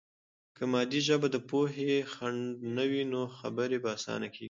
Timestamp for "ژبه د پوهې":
1.07-1.91